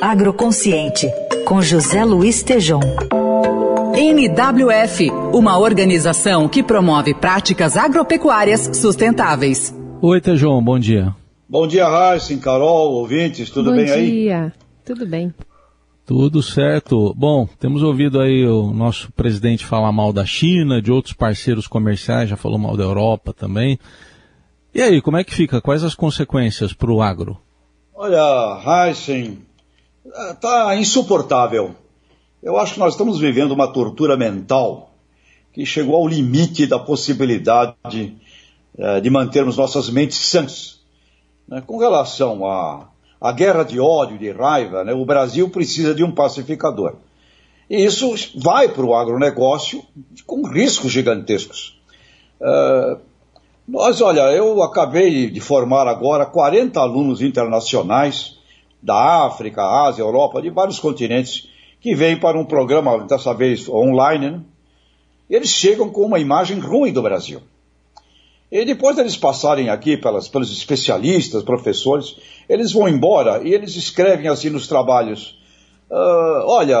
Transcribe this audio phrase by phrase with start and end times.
[0.00, 1.06] Agroconsciente,
[1.46, 2.80] com José Luiz Tejom.
[3.96, 9.74] NWF, uma organização que promove práticas agropecuárias sustentáveis.
[10.02, 11.14] Oi, Tejom, bom dia.
[11.48, 13.94] Bom dia, Raíssen, Carol, ouvintes, tudo bom bem dia.
[13.94, 14.06] aí?
[14.06, 14.52] Bom dia,
[14.84, 15.34] tudo bem.
[16.06, 17.14] Tudo certo.
[17.16, 22.28] Bom, temos ouvido aí o nosso presidente falar mal da China, de outros parceiros comerciais,
[22.28, 23.78] já falou mal da Europa também.
[24.74, 25.60] E aí, como é que fica?
[25.62, 27.38] Quais as consequências para o agro?
[27.96, 29.38] Olha, Heisen,
[30.32, 31.76] está insuportável.
[32.42, 34.90] Eu acho que nós estamos vivendo uma tortura mental
[35.52, 38.16] que chegou ao limite da possibilidade
[38.76, 40.80] eh, de mantermos nossas mentes sãs.
[41.46, 41.62] Né?
[41.64, 42.88] Com relação à,
[43.20, 44.92] à guerra de ódio, de raiva, né?
[44.92, 46.96] o Brasil precisa de um pacificador.
[47.70, 49.84] E isso vai para o agronegócio
[50.26, 51.80] com riscos gigantescos.
[52.40, 52.98] Uh,
[53.66, 58.36] nós, olha, eu acabei de formar agora 40 alunos internacionais
[58.82, 61.48] da África, Ásia, Europa, de vários continentes,
[61.80, 64.40] que vêm para um programa, dessa vez online, né?
[65.28, 67.40] Eles chegam com uma imagem ruim do Brasil.
[68.52, 74.28] E depois deles passarem aqui pelas, pelos especialistas, professores, eles vão embora e eles escrevem
[74.28, 75.38] assim nos trabalhos:
[75.90, 76.78] uh, olha,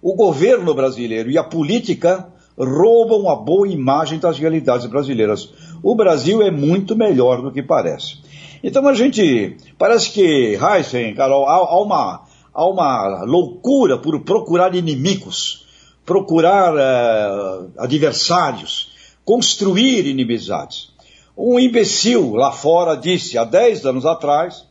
[0.00, 5.52] o governo brasileiro e a política roubam a boa imagem das realidades brasileiras.
[5.82, 8.18] O Brasil é muito melhor do que parece.
[8.62, 14.74] Então a gente, parece que, Heisen, Carol, há, há, uma, há uma loucura por procurar
[14.74, 15.66] inimigos,
[16.06, 18.90] procurar uh, adversários,
[19.24, 20.92] construir inimizades.
[21.36, 24.64] Um imbecil lá fora disse há 10 anos atrás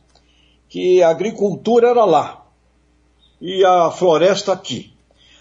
[0.68, 2.46] que a agricultura era lá
[3.40, 4.93] e a floresta aqui.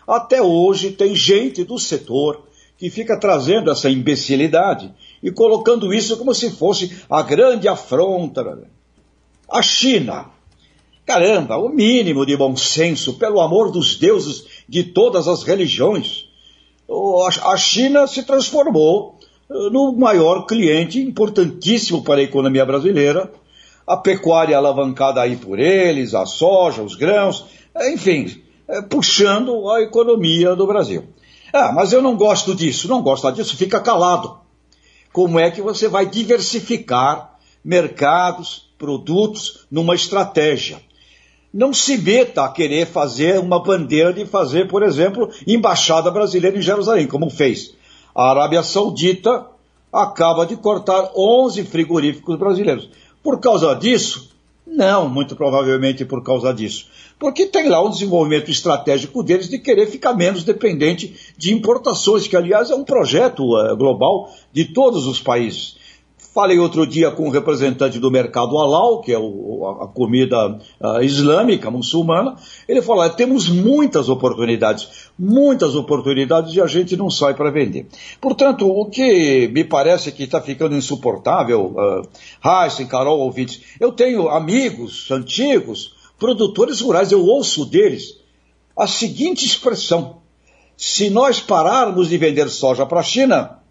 [0.07, 2.43] Até hoje tem gente do setor
[2.77, 8.67] que fica trazendo essa imbecilidade e colocando isso como se fosse a grande afronta.
[9.49, 10.25] A China.
[11.05, 16.25] Caramba, o mínimo de bom senso, pelo amor dos deuses de todas as religiões.
[17.43, 19.17] A China se transformou
[19.49, 23.31] no maior cliente importantíssimo para a economia brasileira.
[23.85, 27.45] A pecuária alavancada aí por eles, a soja, os grãos,
[27.93, 28.41] enfim,
[28.89, 31.05] puxando a economia do Brasil.
[31.51, 34.37] Ah, mas eu não gosto disso, não gosta disso, fica calado.
[35.11, 40.81] Como é que você vai diversificar mercados, produtos numa estratégia?
[41.53, 46.61] Não se meta a querer fazer uma bandeira de fazer, por exemplo, embaixada brasileira em
[46.61, 47.75] Jerusalém, como fez.
[48.15, 49.45] A Arábia Saudita
[49.91, 52.89] acaba de cortar 11 frigoríficos brasileiros.
[53.21, 54.32] Por causa disso?
[54.65, 56.87] Não, muito provavelmente por causa disso
[57.23, 62.35] porque tem lá um desenvolvimento estratégico deles de querer ficar menos dependente de importações, que
[62.35, 65.77] aliás é um projeto uh, global de todos os países.
[66.33, 71.03] Falei outro dia com um representante do mercado halal, que é o, a, comida uh,
[71.03, 72.35] islâmica, muçulmana.
[72.67, 77.85] Ele falou: temos muitas oportunidades, muitas oportunidades e a gente não sai para vender.
[78.19, 82.07] Portanto, o que me parece que está ficando insuportável, uh,
[82.43, 88.17] Heisen, Carol, ouvintes, eu tenho amigos antigos produtores rurais, eu ouço deles
[88.75, 90.17] a seguinte expressão:
[90.75, 93.62] se nós pararmos de vender soja para a China,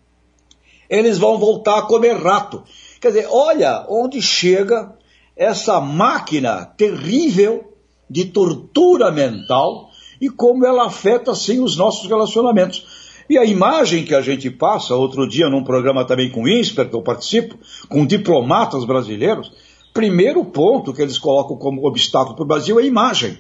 [0.93, 2.63] eles vão voltar a comer rato.
[3.01, 4.95] Quer dizer, olha onde chega
[5.35, 7.73] essa máquina terrível
[8.09, 9.89] de tortura mental
[10.21, 12.87] e como ela afeta assim os nossos relacionamentos.
[13.29, 16.91] E a imagem que a gente passa, outro dia num programa também com o INSPER,
[16.91, 17.57] que eu participo,
[17.89, 19.51] com diplomatas brasileiros,
[19.95, 23.39] primeiro ponto que eles colocam como obstáculo para o Brasil é a imagem.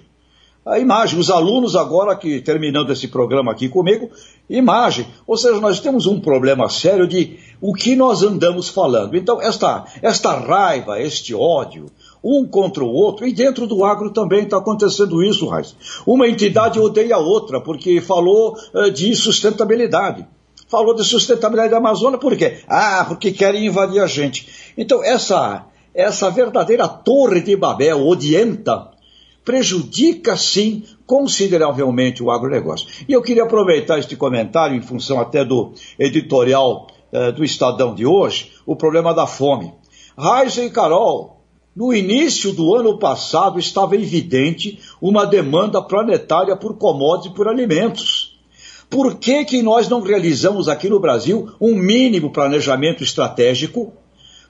[0.64, 4.08] A imagem, os alunos agora que terminando esse programa aqui comigo,
[4.48, 5.08] imagem.
[5.26, 9.16] Ou seja, nós temos um problema sério de o que nós andamos falando.
[9.16, 11.86] Então, esta, esta raiva, este ódio,
[12.22, 15.74] um contra o outro, e dentro do agro também está acontecendo isso, Raiz.
[16.06, 20.24] Uma entidade odeia a outra, porque falou uh, de sustentabilidade.
[20.68, 22.58] Falou de sustentabilidade da Amazônia, por quê?
[22.68, 24.72] Ah, porque querem invadir a gente.
[24.78, 28.91] Então, essa, essa verdadeira torre de Babel odienta
[29.44, 32.88] prejudica sim consideravelmente o agronegócio.
[33.08, 38.06] E eu queria aproveitar este comentário, em função até do editorial eh, do Estadão de
[38.06, 39.72] hoje, o problema da fome.
[40.16, 41.42] Raiza e Carol,
[41.74, 48.38] no início do ano passado estava evidente uma demanda planetária por commodities e por alimentos.
[48.90, 53.92] Por que, que nós não realizamos aqui no Brasil um mínimo planejamento estratégico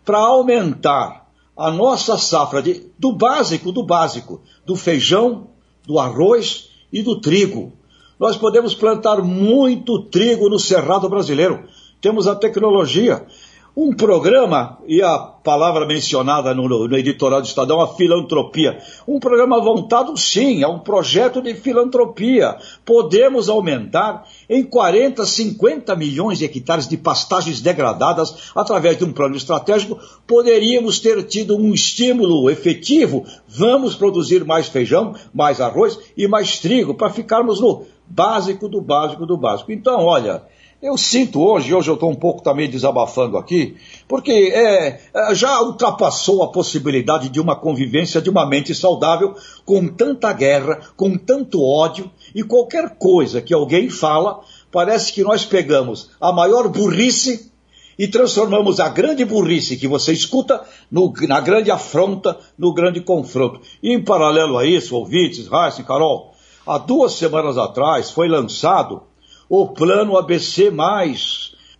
[0.04, 1.21] para aumentar
[1.56, 5.48] a nossa safra de, do básico, do básico, do feijão,
[5.86, 7.72] do arroz e do trigo.
[8.18, 11.64] Nós podemos plantar muito trigo no cerrado brasileiro.
[12.00, 13.26] Temos a tecnologia.
[13.74, 18.78] Um programa, e a palavra mencionada no, no, editorial do Estadão, a filantropia.
[19.08, 22.56] Um programa voltado, sim, a um projeto de filantropia.
[22.84, 29.36] Podemos aumentar em 40, 50 milhões de hectares de pastagens degradadas através de um plano
[29.36, 29.98] estratégico.
[30.26, 33.24] Poderíamos ter tido um estímulo efetivo.
[33.48, 39.24] Vamos produzir mais feijão, mais arroz e mais trigo para ficarmos no básico do básico
[39.24, 39.72] do básico.
[39.72, 40.42] Então, olha.
[40.82, 43.76] Eu sinto hoje, hoje eu estou um pouco também desabafando aqui,
[44.08, 49.86] porque é, é, já ultrapassou a possibilidade de uma convivência de uma mente saudável com
[49.86, 54.40] tanta guerra, com tanto ódio, e qualquer coisa que alguém fala,
[54.72, 57.52] parece que nós pegamos a maior burrice
[57.96, 63.60] e transformamos a grande burrice que você escuta no, na grande afronta, no grande confronto.
[63.80, 66.32] E em paralelo a isso, ouvintes, Raíssa e Carol,
[66.66, 69.11] há duas semanas atrás foi lançado
[69.48, 70.72] o Plano ABC,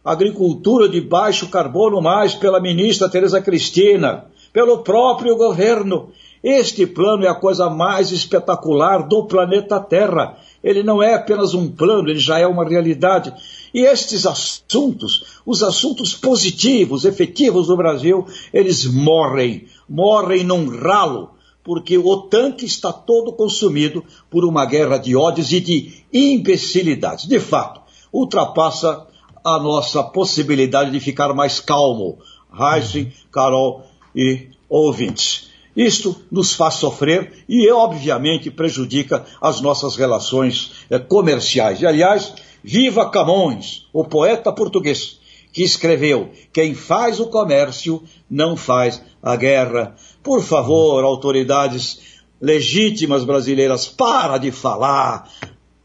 [0.05, 6.11] Agricultura de Baixo Carbono, mais, pela ministra Tereza Cristina, pelo próprio governo.
[6.43, 10.37] Este plano é a coisa mais espetacular do planeta Terra.
[10.63, 13.33] Ele não é apenas um plano, ele já é uma realidade.
[13.73, 21.31] E estes assuntos, os assuntos positivos, efetivos do Brasil, eles morrem, morrem num ralo
[21.65, 27.27] porque o tanque está todo consumido por uma guerra de ódios e de imbecilidades.
[27.27, 27.81] De fato,
[28.13, 29.07] ultrapassa
[29.45, 32.19] a nossa possibilidade de ficar mais calmo.
[32.53, 35.51] Heisen, Carol e ouvintes.
[35.75, 41.81] Isto nos faz sofrer e, obviamente, prejudica as nossas relações eh, comerciais.
[41.81, 45.19] E, aliás, viva Camões, o poeta português,
[45.51, 49.95] que escreveu: Quem faz o comércio não faz a guerra.
[50.23, 52.01] Por favor, autoridades
[52.41, 55.31] legítimas brasileiras, para de falar,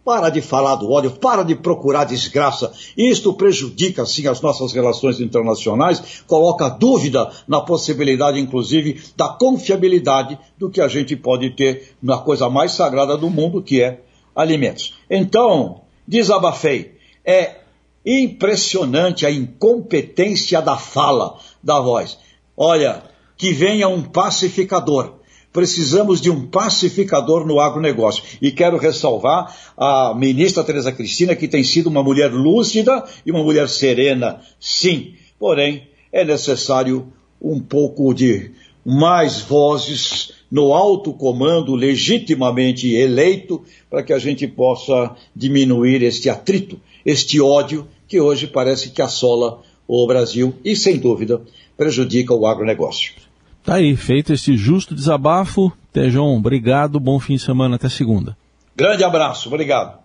[0.03, 2.71] para de falar do ódio, para de procurar desgraça.
[2.97, 10.69] Isto prejudica, sim, as nossas relações internacionais, coloca dúvida na possibilidade, inclusive, da confiabilidade do
[10.69, 14.01] que a gente pode ter na coisa mais sagrada do mundo, que é
[14.35, 14.95] alimentos.
[15.09, 16.95] Então, desabafei.
[17.23, 17.57] É
[18.05, 22.17] impressionante a incompetência da fala, da voz.
[22.55, 23.03] Olha,
[23.37, 25.17] que venha um pacificador.
[25.53, 28.23] Precisamos de um pacificador no agronegócio.
[28.41, 33.43] E quero ressalvar a ministra Tereza Cristina, que tem sido uma mulher lúcida e uma
[33.43, 35.15] mulher serena, sim.
[35.39, 37.11] Porém, é necessário
[37.41, 38.51] um pouco de
[38.85, 46.79] mais vozes no alto comando legitimamente eleito para que a gente possa diminuir este atrito,
[47.05, 51.41] este ódio que hoje parece que assola o Brasil e, sem dúvida,
[51.75, 53.26] prejudica o agronegócio.
[53.67, 55.73] Tá aí, feito esse justo desabafo.
[55.91, 58.37] Tejon, obrigado, bom fim de semana, até segunda.
[58.73, 59.99] Grande abraço, obrigado.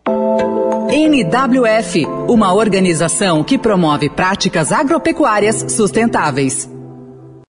[0.91, 6.69] NWF, uma organização que promove práticas agropecuárias sustentáveis.